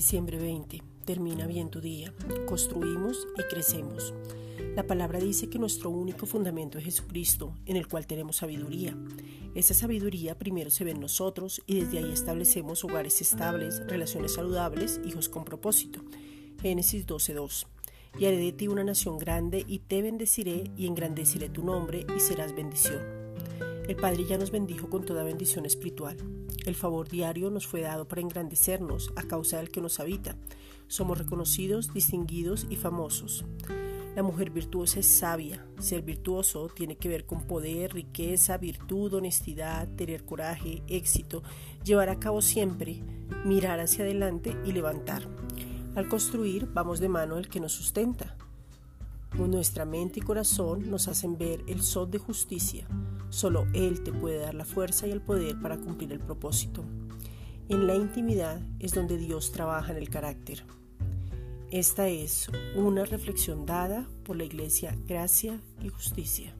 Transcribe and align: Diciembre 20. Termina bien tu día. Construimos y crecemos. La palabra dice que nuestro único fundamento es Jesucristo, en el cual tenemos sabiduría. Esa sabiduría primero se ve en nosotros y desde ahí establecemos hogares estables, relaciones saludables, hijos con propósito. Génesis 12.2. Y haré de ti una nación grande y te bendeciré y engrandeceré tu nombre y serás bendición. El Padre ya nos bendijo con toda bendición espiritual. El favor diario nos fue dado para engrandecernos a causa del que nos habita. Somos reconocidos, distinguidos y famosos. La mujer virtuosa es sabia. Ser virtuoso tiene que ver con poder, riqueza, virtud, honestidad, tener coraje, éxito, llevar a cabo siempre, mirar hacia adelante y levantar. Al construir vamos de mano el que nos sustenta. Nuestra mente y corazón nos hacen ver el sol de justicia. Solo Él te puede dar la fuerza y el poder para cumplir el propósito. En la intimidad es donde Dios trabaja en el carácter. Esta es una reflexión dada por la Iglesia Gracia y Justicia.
Diciembre 0.00 0.38
20. 0.38 0.82
Termina 1.04 1.46
bien 1.46 1.68
tu 1.68 1.82
día. 1.82 2.10
Construimos 2.46 3.28
y 3.36 3.42
crecemos. 3.42 4.14
La 4.74 4.86
palabra 4.86 5.18
dice 5.20 5.50
que 5.50 5.58
nuestro 5.58 5.90
único 5.90 6.24
fundamento 6.24 6.78
es 6.78 6.84
Jesucristo, 6.84 7.52
en 7.66 7.76
el 7.76 7.86
cual 7.86 8.06
tenemos 8.06 8.36
sabiduría. 8.36 8.96
Esa 9.54 9.74
sabiduría 9.74 10.38
primero 10.38 10.70
se 10.70 10.84
ve 10.84 10.92
en 10.92 11.00
nosotros 11.00 11.60
y 11.66 11.80
desde 11.80 11.98
ahí 11.98 12.12
establecemos 12.12 12.82
hogares 12.82 13.20
estables, 13.20 13.86
relaciones 13.88 14.32
saludables, 14.32 15.02
hijos 15.04 15.28
con 15.28 15.44
propósito. 15.44 16.00
Génesis 16.62 17.06
12.2. 17.06 17.66
Y 18.18 18.24
haré 18.24 18.38
de 18.38 18.52
ti 18.52 18.68
una 18.68 18.84
nación 18.84 19.18
grande 19.18 19.66
y 19.68 19.80
te 19.80 20.00
bendeciré 20.00 20.70
y 20.78 20.86
engrandeceré 20.86 21.50
tu 21.50 21.62
nombre 21.62 22.06
y 22.16 22.20
serás 22.20 22.54
bendición. 22.54 23.02
El 23.90 23.96
Padre 23.96 24.24
ya 24.24 24.38
nos 24.38 24.52
bendijo 24.52 24.88
con 24.88 25.04
toda 25.04 25.24
bendición 25.24 25.66
espiritual. 25.66 26.16
El 26.64 26.76
favor 26.76 27.08
diario 27.08 27.50
nos 27.50 27.66
fue 27.66 27.80
dado 27.80 28.06
para 28.06 28.20
engrandecernos 28.20 29.12
a 29.16 29.24
causa 29.24 29.56
del 29.56 29.72
que 29.72 29.80
nos 29.80 29.98
habita. 29.98 30.36
Somos 30.86 31.18
reconocidos, 31.18 31.92
distinguidos 31.92 32.68
y 32.70 32.76
famosos. 32.76 33.44
La 34.14 34.22
mujer 34.22 34.50
virtuosa 34.50 35.00
es 35.00 35.06
sabia. 35.06 35.66
Ser 35.80 36.02
virtuoso 36.02 36.68
tiene 36.68 36.98
que 36.98 37.08
ver 37.08 37.26
con 37.26 37.48
poder, 37.48 37.92
riqueza, 37.92 38.58
virtud, 38.58 39.14
honestidad, 39.14 39.88
tener 39.96 40.24
coraje, 40.24 40.84
éxito, 40.86 41.42
llevar 41.82 42.10
a 42.10 42.20
cabo 42.20 42.42
siempre, 42.42 43.02
mirar 43.44 43.80
hacia 43.80 44.04
adelante 44.04 44.56
y 44.64 44.70
levantar. 44.70 45.26
Al 45.96 46.08
construir 46.08 46.68
vamos 46.72 47.00
de 47.00 47.08
mano 47.08 47.38
el 47.38 47.48
que 47.48 47.58
nos 47.58 47.72
sustenta. 47.72 48.36
Nuestra 49.36 49.84
mente 49.84 50.20
y 50.20 50.22
corazón 50.22 50.88
nos 50.88 51.08
hacen 51.08 51.36
ver 51.36 51.64
el 51.66 51.82
sol 51.82 52.08
de 52.08 52.18
justicia. 52.18 52.86
Solo 53.30 53.66
Él 53.72 54.02
te 54.02 54.12
puede 54.12 54.38
dar 54.38 54.54
la 54.54 54.64
fuerza 54.64 55.06
y 55.06 55.12
el 55.12 55.22
poder 55.22 55.60
para 55.60 55.78
cumplir 55.78 56.12
el 56.12 56.20
propósito. 56.20 56.84
En 57.68 57.86
la 57.86 57.94
intimidad 57.94 58.60
es 58.80 58.92
donde 58.92 59.16
Dios 59.16 59.52
trabaja 59.52 59.92
en 59.92 59.98
el 59.98 60.10
carácter. 60.10 60.64
Esta 61.70 62.08
es 62.08 62.50
una 62.74 63.04
reflexión 63.04 63.64
dada 63.64 64.08
por 64.24 64.36
la 64.36 64.44
Iglesia 64.44 64.96
Gracia 65.06 65.60
y 65.80 65.88
Justicia. 65.88 66.52